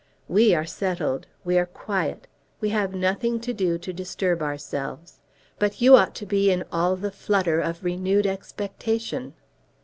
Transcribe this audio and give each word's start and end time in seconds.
We 0.27 0.55
are 0.55 0.65
settled. 0.65 1.27
We 1.43 1.59
are 1.59 1.67
quiet. 1.67 2.25
We 2.59 2.69
have 2.69 2.95
nothing 2.95 3.39
to 3.41 3.53
do 3.53 3.77
to 3.77 3.93
disturb 3.93 4.41
ourselves. 4.41 5.19
But 5.59 5.79
you 5.79 5.95
ought 5.95 6.15
to 6.15 6.25
be 6.25 6.49
in 6.49 6.63
all 6.71 6.95
the 6.95 7.11
flutter 7.11 7.59
of 7.59 7.83
renewed 7.83 8.25
expectation." 8.25 9.35